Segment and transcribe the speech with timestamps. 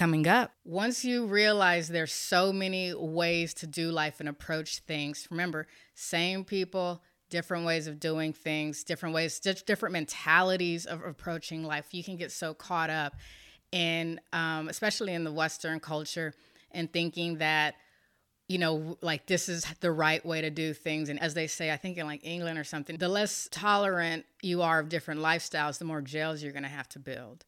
[0.00, 0.52] coming up.
[0.64, 6.42] Once you realize there's so many ways to do life and approach things, remember, same
[6.42, 11.92] people, different ways of doing things, different ways, different mentalities of approaching life.
[11.92, 13.14] You can get so caught up
[13.72, 16.32] in, um, especially in the Western culture,
[16.70, 17.74] and thinking that
[18.48, 21.08] you know, like this is the right way to do things.
[21.08, 24.62] And as they say, I think in like England or something, the less tolerant you
[24.62, 27.44] are of different lifestyles, the more jails you're going to have to build.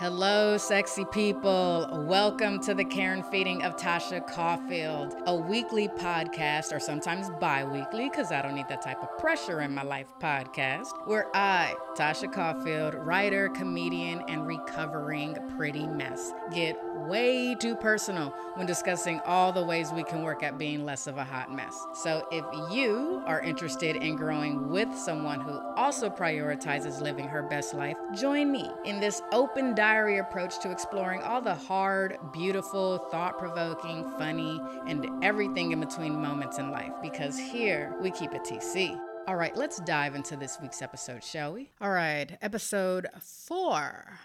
[0.00, 1.88] Hello, sexy people.
[2.08, 7.62] Welcome to the Care and Feeding of Tasha Caulfield, a weekly podcast, or sometimes bi
[7.62, 11.76] weekly, because I don't need that type of pressure in my life podcast, where I,
[11.94, 19.52] Tasha Caulfield, writer, comedian, and recovering pretty mess, get way too personal when discussing all
[19.52, 21.76] the ways we can work at being less of a hot mess.
[21.94, 27.74] So if you are interested in growing with someone who also prioritizes living her best
[27.74, 33.38] life, join me in this open diary approach to exploring all the hard, beautiful, thought
[33.38, 38.98] provoking, funny, and everything in between moments in life because here we keep it TC.
[39.26, 41.70] All right, let's dive into this week's episode, shall we?
[41.80, 44.18] All right, episode four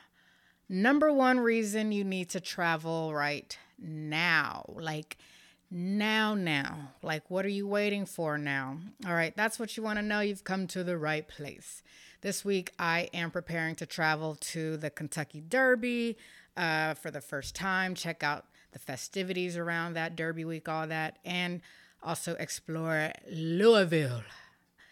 [0.70, 4.66] Number one reason you need to travel right now.
[4.68, 5.18] Like,
[5.72, 6.94] now, now.
[7.02, 8.78] Like, what are you waiting for now?
[9.06, 10.20] All right, that's what you want to know.
[10.20, 11.82] You've come to the right place.
[12.22, 16.18] This week, I am preparing to travel to the Kentucky Derby
[16.58, 21.18] uh, for the first time, check out the festivities around that Derby week, all that,
[21.26, 21.62] and
[22.04, 24.22] also explore Louisville.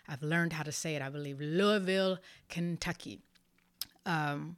[0.08, 1.40] I've learned how to say it, I believe.
[1.42, 3.20] Louisville, Kentucky.
[4.06, 4.56] Um,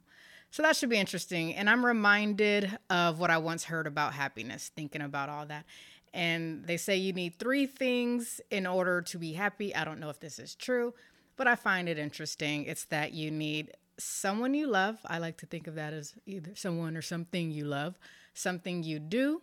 [0.50, 1.54] so that should be interesting.
[1.54, 5.64] And I'm reminded of what I once heard about happiness, thinking about all that.
[6.12, 9.74] And they say you need three things in order to be happy.
[9.74, 10.92] I don't know if this is true,
[11.36, 12.64] but I find it interesting.
[12.64, 14.98] It's that you need someone you love.
[15.06, 17.96] I like to think of that as either someone or something you love,
[18.34, 19.42] something you do,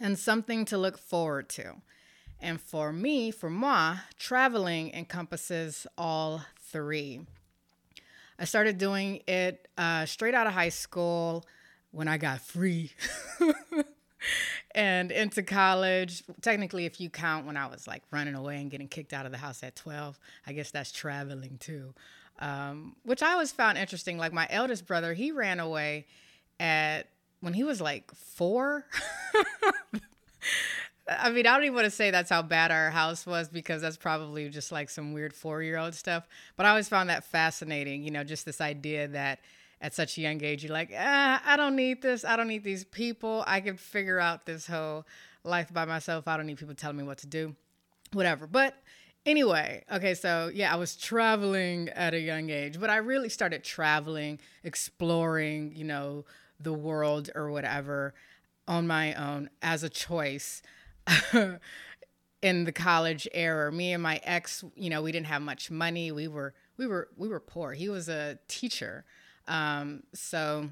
[0.00, 1.74] and something to look forward to.
[2.40, 7.26] And for me, for moi, traveling encompasses all three.
[8.42, 11.46] I started doing it uh, straight out of high school
[11.92, 12.90] when I got free.
[14.74, 16.24] and into college.
[16.40, 19.32] Technically, if you count when I was like running away and getting kicked out of
[19.32, 21.94] the house at 12, I guess that's traveling too.
[22.40, 24.18] Um, which I always found interesting.
[24.18, 26.06] Like my eldest brother, he ran away
[26.58, 27.02] at
[27.42, 28.86] when he was like four.
[31.08, 33.82] I mean, I don't even want to say that's how bad our house was because
[33.82, 36.28] that's probably just like some weird four year old stuff.
[36.56, 39.40] But I always found that fascinating, you know, just this idea that
[39.80, 42.24] at such a young age, you're like, ah, I don't need this.
[42.24, 43.42] I don't need these people.
[43.46, 45.04] I can figure out this whole
[45.42, 46.28] life by myself.
[46.28, 47.56] I don't need people telling me what to do,
[48.12, 48.46] whatever.
[48.46, 48.76] But
[49.26, 53.64] anyway, okay, so yeah, I was traveling at a young age, but I really started
[53.64, 56.24] traveling, exploring, you know,
[56.60, 58.14] the world or whatever
[58.68, 60.62] on my own as a choice.
[62.42, 63.72] in the college era.
[63.72, 66.12] Me and my ex, you know, we didn't have much money.
[66.12, 67.72] We were we were we were poor.
[67.72, 69.04] He was a teacher,
[69.48, 70.68] um, so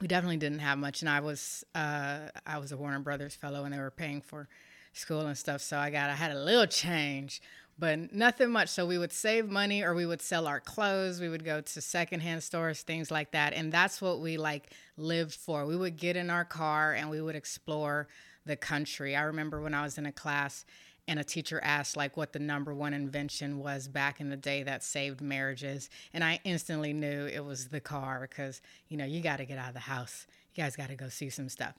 [0.00, 1.02] we definitely didn't have much.
[1.02, 4.48] And I was uh, I was a Warner Brothers fellow, and they were paying for
[4.92, 5.60] school and stuff.
[5.60, 7.40] So I got I had a little change,
[7.78, 8.68] but nothing much.
[8.68, 11.20] So we would save money, or we would sell our clothes.
[11.20, 15.34] We would go to secondhand stores, things like that, and that's what we like lived
[15.34, 15.64] for.
[15.64, 18.08] We would get in our car and we would explore
[18.46, 19.16] the country.
[19.16, 20.64] I remember when I was in a class
[21.06, 24.62] and a teacher asked like what the number one invention was back in the day
[24.62, 29.20] that saved marriages and i instantly knew it was the car because you know you
[29.20, 30.26] got to get out of the house.
[30.54, 31.74] You guys got to go see some stuff.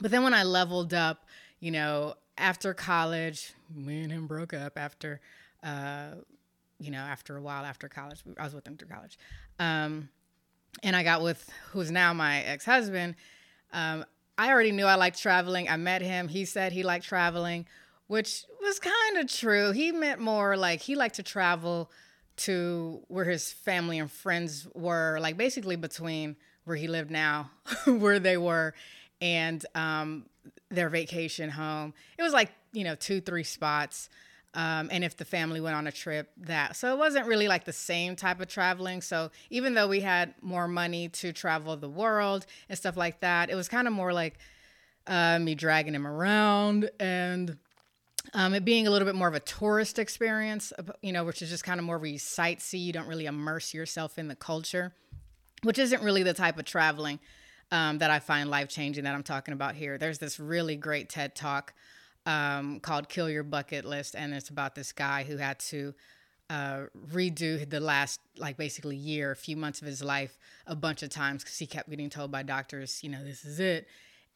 [0.00, 1.26] But then when i leveled up
[1.60, 5.20] you know after college me and him broke up after
[5.62, 6.16] uh,
[6.78, 9.18] you know after a while after college i was with him through college.
[9.58, 10.08] Um,
[10.82, 13.14] and i got with who's now my ex-husband
[13.72, 14.04] um,
[14.38, 15.68] I already knew I liked traveling.
[15.68, 16.28] I met him.
[16.28, 17.66] He said he liked traveling,
[18.06, 19.72] which was kind of true.
[19.72, 21.90] He meant more like he liked to travel
[22.38, 27.50] to where his family and friends were, like basically between where he lived now,
[27.86, 28.74] where they were,
[29.20, 30.26] and um,
[30.70, 31.94] their vacation home.
[32.18, 34.10] It was like, you know, two, three spots.
[34.54, 36.76] Um, and if the family went on a trip, that.
[36.76, 39.02] So it wasn't really like the same type of traveling.
[39.02, 43.50] So even though we had more money to travel the world and stuff like that,
[43.50, 44.38] it was kind of more like
[45.06, 47.58] uh, me dragging him around and
[48.34, 50.72] um, it being a little bit more of a tourist experience,
[51.02, 52.80] you know, which is just kind of more where you sightsee.
[52.80, 54.92] You don't really immerse yourself in the culture,
[55.62, 57.20] which isn't really the type of traveling
[57.70, 59.98] um, that I find life changing that I'm talking about here.
[59.98, 61.74] There's this really great TED talk
[62.26, 65.94] um, called Kill Your Bucket List, and it's about this guy who had to
[66.50, 70.36] uh, redo the last like basically year, a few months of his life
[70.66, 73.60] a bunch of times because he kept getting told by doctors, you know, this is
[73.60, 73.86] it.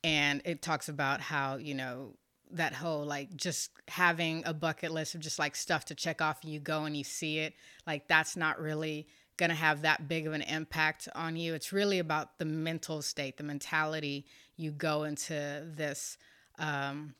[0.02, 2.14] And it talks about how you know
[2.52, 6.42] that whole like just having a bucket list of just like stuff to check off
[6.42, 7.54] and you go and you see it
[7.86, 9.06] like that's not really
[9.36, 13.02] going to have that big of an impact on you it's really about the mental
[13.02, 14.26] state the mentality
[14.56, 15.32] you go into
[15.76, 16.18] this
[16.58, 17.14] um,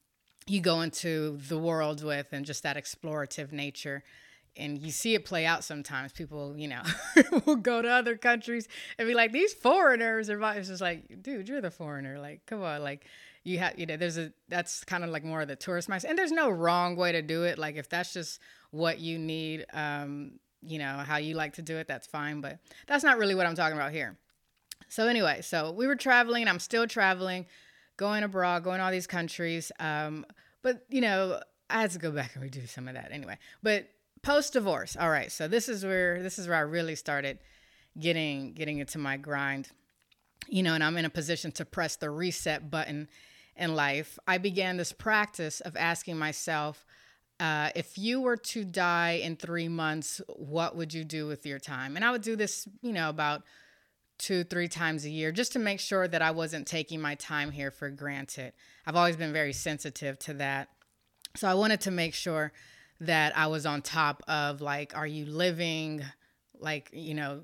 [0.51, 4.03] you go into the world with and just that explorative nature
[4.57, 6.83] and you see it play out sometimes people you know
[7.47, 8.67] will go to other countries
[8.99, 12.63] and be like these foreigners are it's just like dude you're the foreigner like come
[12.63, 13.07] on like
[13.45, 16.11] you have you know there's a that's kind of like more of the tourist mindset
[16.11, 18.41] and there's no wrong way to do it like if that's just
[18.73, 20.33] what you need um
[20.63, 22.59] you know how you like to do it that's fine but
[22.89, 24.17] that's not really what i'm talking about here.
[24.89, 27.47] So anyway so we were traveling i'm still traveling
[27.97, 30.27] going abroad going all these countries um
[30.63, 33.39] but you know i had to go back and redo some of that anyway.
[33.63, 33.89] But
[34.23, 37.39] post divorce all right so this is where this is where i really started
[37.99, 39.69] getting getting into my grind.
[40.49, 43.09] You know and i'm in a position to press the reset button
[43.61, 46.85] in life, I began this practice of asking myself,
[47.39, 51.59] uh, if you were to die in three months, what would you do with your
[51.59, 51.97] time?
[51.97, 53.43] And I would do this, you know, about
[54.21, 57.51] two, three times a year just to make sure that I wasn't taking my time
[57.51, 58.53] here for granted.
[58.87, 60.69] I've always been very sensitive to that.
[61.37, 62.53] So I wanted to make sure
[63.01, 66.03] that I was on top of like, are you living
[66.59, 67.43] like, you know,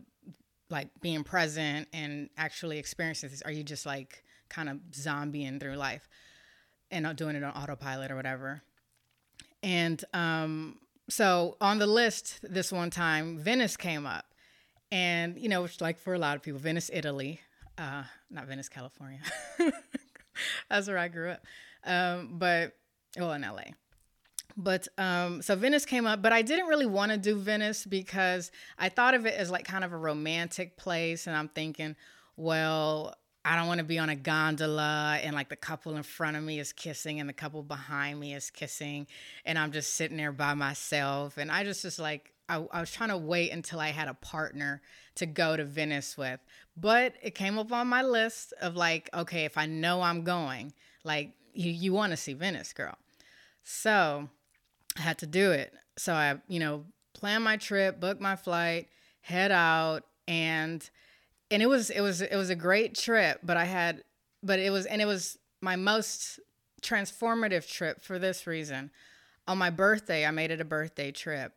[0.70, 3.42] like being present and actually experiencing this?
[3.42, 6.08] Are you just like kind of zombieing through life
[6.90, 8.62] and not doing it on autopilot or whatever.
[9.62, 10.78] And um,
[11.08, 14.26] so on the list this one time, Venice came up.
[14.92, 17.40] And, you know, which like for a lot of people, Venice, Italy,
[17.78, 19.20] uh, not Venice, California.
[20.70, 21.44] That's where I grew up.
[21.84, 22.76] Um, but,
[23.16, 23.72] well, in LA.
[24.56, 28.50] But um, so Venice came up, but I didn't really want to do Venice because
[28.78, 31.26] I thought of it as like kind of a romantic place.
[31.26, 31.94] And I'm thinking,
[32.36, 33.14] well,
[33.46, 36.42] I don't want to be on a gondola and like the couple in front of
[36.42, 39.06] me is kissing and the couple behind me is kissing
[39.44, 41.38] and I'm just sitting there by myself.
[41.38, 44.14] And I just was like, I, I, was trying to wait until I had a
[44.14, 44.82] partner
[45.14, 46.40] to go to Venice with.
[46.76, 50.72] But it came up on my list of like, okay, if I know I'm going,
[51.04, 52.98] like, you, you want to see Venice, girl.
[53.62, 54.28] So
[54.98, 55.72] I had to do it.
[55.96, 56.84] So I, you know,
[57.14, 58.88] plan my trip, book my flight,
[59.20, 60.88] head out, and
[61.50, 64.02] and it was it was it was a great trip but i had
[64.42, 66.40] but it was and it was my most
[66.82, 68.90] transformative trip for this reason.
[69.48, 71.52] On my birthday i made it a birthday trip.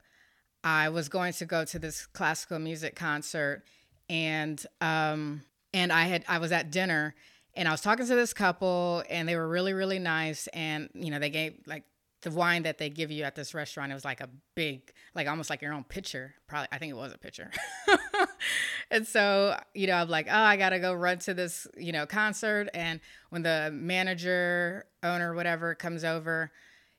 [0.63, 3.63] I was going to go to this classical music concert
[4.09, 5.43] and um
[5.73, 7.13] and i had i was at dinner
[7.53, 11.11] and i was talking to this couple and they were really really nice and you
[11.11, 11.83] know they gave like
[12.21, 15.27] the wine that they give you at this restaurant it was like a big like
[15.27, 16.35] almost like your own pitcher.
[16.47, 17.51] Probably i think it was a pitcher.
[18.91, 22.05] And so you know i'm like oh i gotta go run to this you know
[22.05, 22.69] concert.
[22.73, 22.99] And
[23.29, 26.51] when the manager owner whatever comes over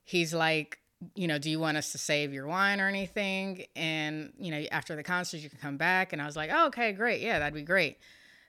[0.05, 0.78] he's like
[1.14, 3.64] you know do you want us to save your wine or anything?
[3.75, 6.12] And you know after the concert you can come back.
[6.12, 7.20] And i was like oh, okay great.
[7.20, 7.99] Yeah that'd be great.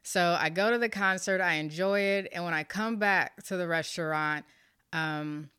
[0.03, 2.29] So i go to the concert i enjoy it.
[2.31, 4.45] And when i come back to the restaurant
[4.94, 5.50] um,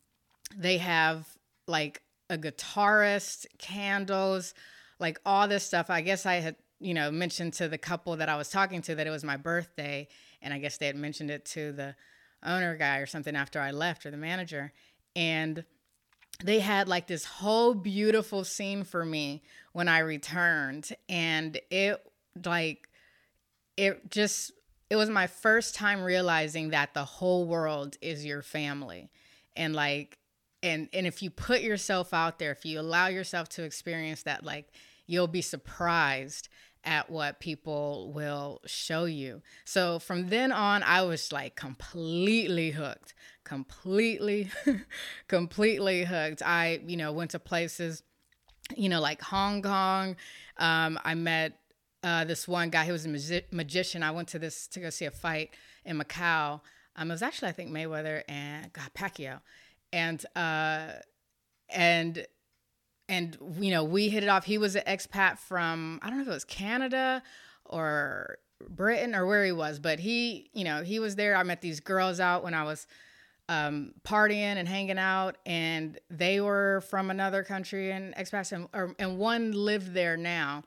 [0.57, 1.27] they have
[1.67, 4.53] like a guitarist, candles,
[4.99, 5.89] like all this stuff.
[5.89, 8.95] I guess I had, you know, mentioned to the couple that I was talking to
[8.95, 10.07] that it was my birthday.
[10.41, 11.95] And I guess they had mentioned it to the
[12.43, 14.73] owner guy or something after I left or the manager.
[15.15, 15.63] And
[16.43, 20.91] they had like this whole beautiful scene for me when I returned.
[21.07, 22.01] And it
[22.45, 22.89] like,
[23.77, 24.51] it just,
[24.89, 29.09] it was my first time realizing that the whole world is your family.
[29.55, 30.17] And like,
[30.63, 34.43] and and if you put yourself out there if you allow yourself to experience that
[34.43, 34.71] like
[35.05, 36.49] you'll be surprised
[36.85, 39.41] at what people will show you.
[39.63, 44.49] So from then on i was like completely hooked completely
[45.27, 46.41] completely hooked.
[46.41, 48.03] I you know went to places
[48.75, 50.15] you know like hong kong.
[50.57, 51.59] Um, i met
[52.03, 54.03] uh, this one guy who was a magi- magician.
[54.03, 55.51] I went to this to go see a fight
[55.85, 56.59] in macau.
[56.95, 59.39] Um, it was actually i think mayweather and god pacquiao
[59.93, 60.87] and uh,
[61.69, 62.25] and
[63.07, 64.43] and you know we hit it off.
[64.43, 67.23] He was an expat from I don't know if it was Canada
[67.63, 71.37] or Britain or where he was, but he you know he was there.
[71.37, 72.87] I met these girls out when I was
[73.47, 78.95] um, partying and hanging out, and they were from another country and expats, and, or,
[78.99, 80.63] and one lived there now,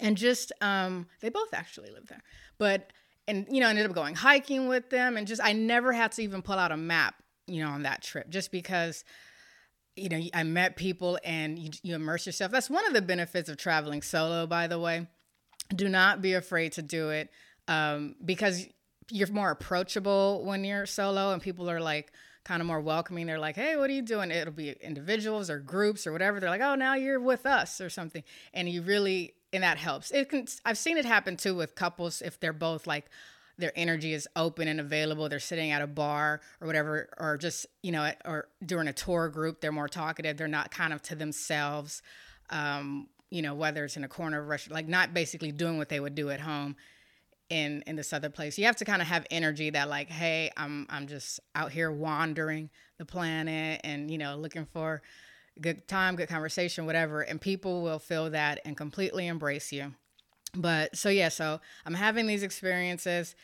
[0.00, 2.22] and just um, they both actually lived there,
[2.58, 2.92] but
[3.28, 6.22] and you know ended up going hiking with them, and just I never had to
[6.22, 7.14] even pull out a map
[7.48, 9.04] you know, on that trip just because
[9.98, 12.52] you know, I met people and you, you immerse yourself.
[12.52, 15.08] That's one of the benefits of traveling solo, by the way.
[15.74, 17.30] Do not be afraid to do it
[17.66, 18.66] um, because
[19.10, 22.12] you're more approachable when you're solo and people are like,
[22.44, 23.26] kind of more welcoming.
[23.26, 24.30] They're like, hey, what are you doing?
[24.30, 26.40] It'll be individuals or groups or whatever.
[26.40, 28.22] They're like, oh, now you're with us or something.
[28.54, 30.10] And you really, and that helps.
[30.10, 33.10] It can, I've seen it happen too with couples if they're both like,
[33.58, 35.28] their energy is open and available.
[35.28, 39.28] They're sitting at a bar or whatever, or just, you know, or during a tour
[39.28, 40.36] group, they're more talkative.
[40.36, 42.02] They're not kind of to themselves,
[42.50, 45.76] um, you know, whether it's in a corner of a restaurant, like not basically doing
[45.76, 46.76] what they would do at home
[47.50, 48.58] in in this other place.
[48.58, 51.90] You have to kind of have energy that like, hey, I'm I'm just out here
[51.90, 55.02] wandering the planet and you know looking for
[55.60, 59.94] good time, good conversation, whatever, and people will feel that and completely embrace you.
[60.54, 63.34] But so yeah, so I'm having these experiences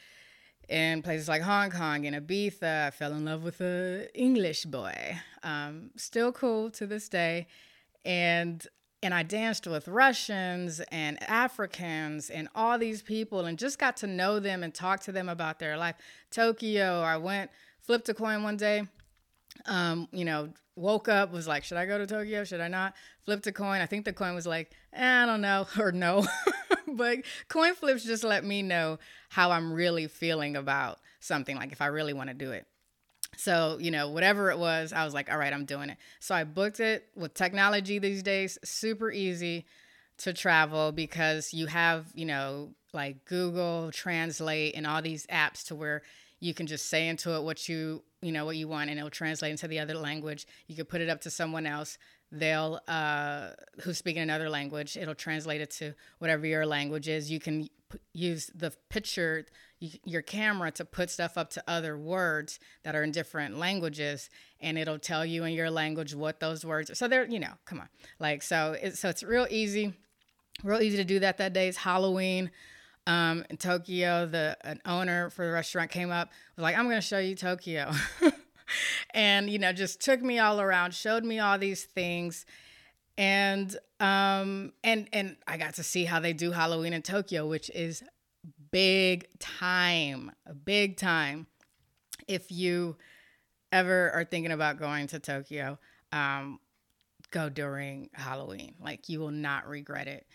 [0.69, 2.87] in places like Hong Kong and Ibiza.
[2.87, 5.19] I fell in love with a English boy.
[5.43, 7.47] Um, still cool to this day,
[8.05, 8.67] and
[9.03, 14.07] and I danced with Russians and Africans and all these people and just got to
[14.07, 15.97] know them and talk to them about their life.
[16.31, 17.51] Tokyo, I went,
[17.83, 18.85] flipped a coin one day.
[19.67, 22.45] Um, you know, woke up, was like, should I go to Tokyo?
[22.45, 22.95] Should I not?
[23.27, 23.83] Flipped a coin.
[23.83, 26.27] I think the coin was like, eh, I don't know, or no.
[26.95, 28.99] but coin flips just let me know
[29.29, 32.67] how I'm really feeling about something, like if I really want to do it.
[33.37, 35.99] So, you know, whatever it was, I was like, all right, I'm doing it.
[36.21, 39.67] So I booked it with technology these days, super easy
[40.19, 45.75] to travel because you have, you know, like Google Translate and all these apps to
[45.75, 46.03] where
[46.39, 49.11] you can just say into it what you, you know, what you want and it'll
[49.11, 50.47] translate into the other language.
[50.69, 51.99] You could put it up to someone else.
[52.35, 53.51] They'll, uh,
[53.83, 57.31] who's speaking another language, it'll translate it to whatever your language is.
[57.31, 59.47] You can p- use the picture
[60.05, 64.79] your camera to put stuff up to other words that are in different languages and
[64.79, 66.95] it'll tell you in your language what those words are.
[66.95, 67.89] So they're you know come on.
[68.19, 69.93] Like so it's so it's real easy
[70.63, 71.69] real easy to do that that day.
[71.69, 72.51] Is halloween
[73.07, 76.97] um, in tokyo the an owner for the restaurant came up was like i'm going
[76.97, 77.93] to show you tokyo
[79.13, 82.47] and you know just took me all around showed me all these things
[83.19, 87.71] and um and and i got to see how they do halloween in tokyo which
[87.71, 88.03] is
[88.71, 90.33] big time,
[90.65, 91.47] big time.
[92.27, 92.97] If you
[93.71, 95.79] ever are thinking about going to Tokyo,
[96.13, 96.59] um,
[97.31, 98.75] go during Halloween.
[98.81, 100.27] Like you will not regret it.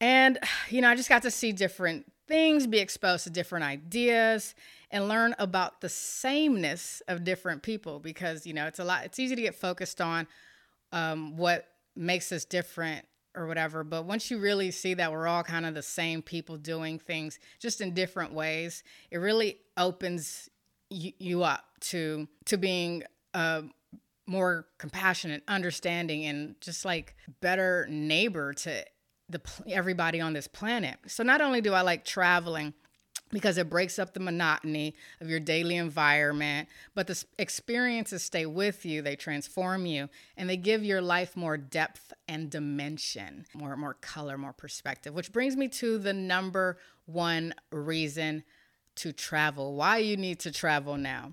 [0.00, 0.38] And,
[0.70, 4.54] you know, I just got to see different things, be exposed to different ideas,
[4.92, 9.18] and learn about the sameness of different people because, you know, it's a lot, it's
[9.18, 10.28] easy to get focused on
[10.92, 13.82] um, what makes us different or whatever.
[13.82, 17.38] But once you really see that we're all kind of the same people doing things
[17.58, 20.50] just in different ways, it really opens
[20.90, 23.64] you, you up to to being a
[24.26, 28.84] more compassionate, understanding, and just like better neighbor to
[29.30, 30.98] the everybody on this planet.
[31.06, 32.74] So not only do I like traveling
[33.32, 36.68] because it breaks up the monotony of your daily environment.
[36.94, 41.56] But the experiences stay with you, they transform you, and they give your life more
[41.56, 45.14] depth and dimension, more, more color, more perspective.
[45.14, 48.44] Which brings me to the number one reason
[48.96, 51.32] to travel, why you need to travel now.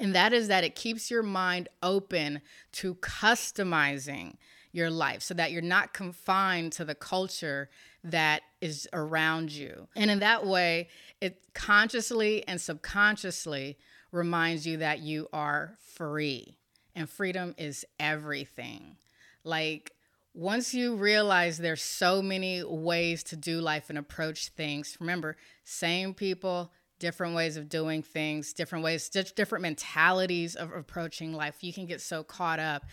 [0.00, 2.40] And that is that it keeps your mind open
[2.72, 4.34] to customizing
[4.72, 7.70] your life so that you're not confined to the culture
[8.04, 9.88] that is around you.
[9.96, 10.88] And in that way,
[11.20, 13.78] it consciously and subconsciously
[14.12, 16.56] reminds you that you are free.
[16.94, 18.96] And freedom is everything.
[19.44, 19.92] Like,
[20.34, 26.14] once you realize there's so many ways to do life and approach things, remember, same
[26.14, 31.62] people, different ways of doing things, different ways, different mentalities of approaching life.
[31.62, 32.84] You can get so caught up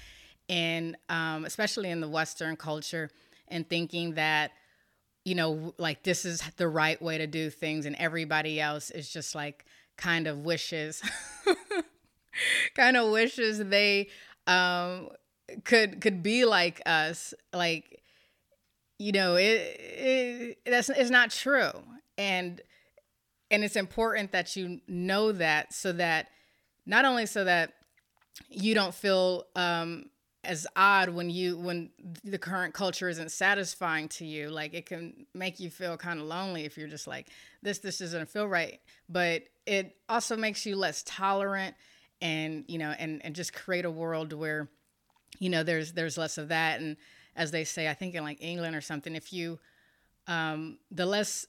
[0.47, 3.09] in, um, especially in the Western culture,
[3.47, 4.51] and thinking that
[5.25, 9.09] you know, like this is the right way to do things, and everybody else is
[9.09, 9.65] just like
[9.97, 11.01] kind of wishes,
[12.75, 14.07] kind of wishes they
[14.45, 15.09] um,
[15.63, 17.33] could could be like us.
[17.51, 18.03] Like,
[18.99, 21.71] you know, it, it that's it's not true,
[22.19, 22.61] and
[23.49, 26.27] and it's important that you know that so that
[26.85, 27.73] not only so that
[28.49, 30.05] you don't feel um,
[30.45, 31.89] as odd when you when
[32.23, 36.25] the current culture isn't satisfying to you like it can make you feel kind of
[36.25, 37.27] lonely if you're just like
[37.61, 38.79] this this doesn't feel right.
[39.09, 41.75] But it also makes you less tolerant
[42.21, 44.69] and you know and and just create a world where
[45.39, 46.79] you know there's there's less of that.
[46.79, 46.97] And
[47.35, 49.59] as they say i think in like england or something if you
[50.27, 51.45] um the less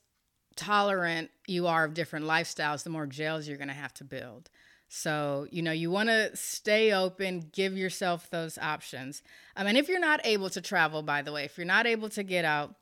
[0.57, 4.51] tolerant you are of different lifestyles the more jails you're going to have to build
[4.89, 9.23] So, you know, you want to stay open, give yourself those options.
[9.57, 12.09] I mean, if you're not able to travel, by the way, if you're not able
[12.11, 12.75] to get out,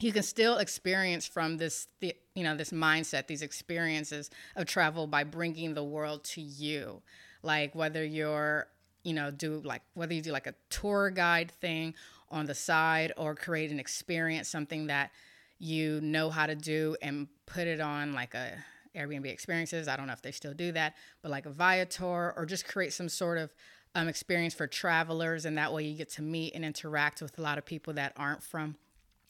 [0.00, 5.06] you can still experience from this, the, you know, this mindset, these experiences of travel
[5.06, 7.02] by bringing the world to you.
[7.42, 8.66] Like whether you're,
[9.04, 11.94] you know, do like whether you do like a tour guide thing
[12.30, 15.10] on the side or create an experience, something that
[15.58, 18.52] you know how to do and put it on like a
[18.96, 19.88] Airbnb experiences.
[19.88, 22.92] I don't know if they still do that, but like a Viator or just create
[22.92, 23.52] some sort of
[23.94, 25.44] um, experience for travelers.
[25.44, 28.12] And that way you get to meet and interact with a lot of people that
[28.16, 28.76] aren't from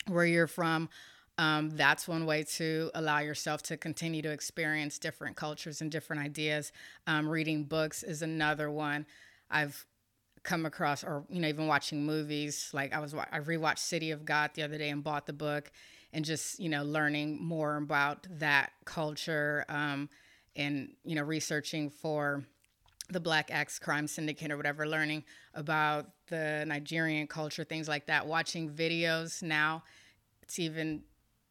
[0.09, 0.89] where you're from.
[1.39, 6.23] Um, that's one way to allow yourself to continue to experience different cultures and different
[6.23, 6.73] ideas.
[7.07, 9.07] Um, reading books is another one.
[9.51, 9.87] I've
[10.43, 12.71] come across, or you know, even watching movies.
[12.73, 15.71] Like I was, I rewatched City of God the other day and bought the book,
[16.13, 20.09] and just you know learning more about that culture um,
[20.57, 22.45] and you know researching for
[23.11, 28.27] the Black Axe Crime Syndicate or whatever, learning about the Nigerian culture, things like that.
[28.27, 29.83] Watching videos now,
[30.43, 31.03] it's even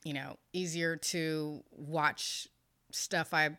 [0.03, 2.48] you know easier to watch
[2.91, 3.34] stuff.
[3.34, 3.58] I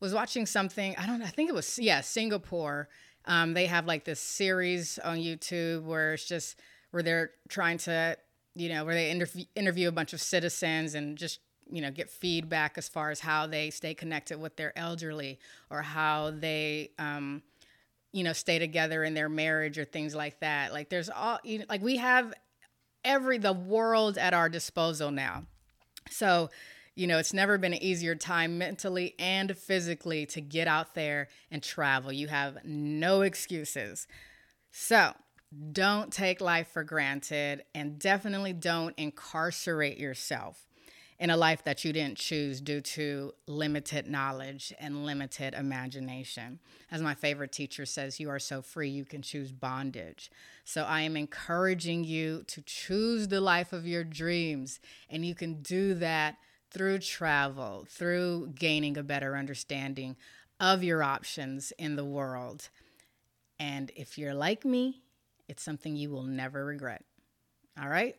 [0.00, 0.94] was watching something.
[0.96, 1.22] I don't.
[1.22, 2.88] I think it was yeah Singapore.
[3.24, 6.58] Um, they have like this series on YouTube where it's just
[6.90, 8.16] where they're trying to
[8.54, 11.40] you know, where they interview, interview a bunch of citizens and just,
[11.70, 15.38] you know, get feedback as far as how they stay connected with their elderly
[15.70, 17.42] or how they, um,
[18.12, 20.72] you know, stay together in their marriage or things like that.
[20.72, 22.34] Like there's all, you know, like we have
[23.04, 25.44] every, the world at our disposal now.
[26.10, 26.50] So,
[26.94, 31.28] you know, it's never been an easier time mentally and physically to get out there
[31.50, 32.12] and travel.
[32.12, 34.06] You have no excuses.
[34.70, 35.12] So,
[35.72, 40.66] don't take life for granted and definitely don't incarcerate yourself
[41.18, 46.58] in a life that you didn't choose due to limited knowledge and limited imagination.
[46.90, 50.32] As my favorite teacher says, you are so free you can choose bondage.
[50.64, 55.62] So I am encouraging you to choose the life of your dreams, and you can
[55.62, 56.38] do that
[56.72, 60.16] through travel, through gaining a better understanding
[60.58, 62.68] of your options in the world.
[63.60, 65.02] And if you're like me,
[65.48, 67.04] it's something you will never regret.
[67.80, 68.16] All right?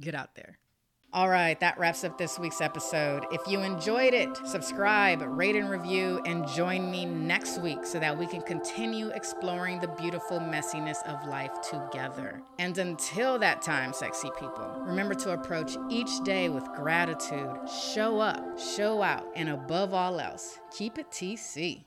[0.00, 0.58] Get out there.
[1.12, 3.24] All right, that wraps up this week's episode.
[3.32, 8.18] If you enjoyed it, subscribe, rate, and review, and join me next week so that
[8.18, 12.42] we can continue exploring the beautiful messiness of life together.
[12.58, 17.56] And until that time, sexy people, remember to approach each day with gratitude,
[17.94, 21.84] show up, show out, and above all else, keep it TC.